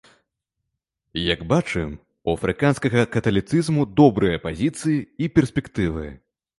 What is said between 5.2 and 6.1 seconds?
і перспектывы.